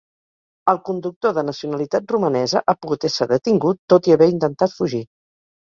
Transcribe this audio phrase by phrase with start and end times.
[0.71, 5.05] El conductor, de nacionalitat romanesa, ha pogut ésser detingut, tot i haver intentat fugir.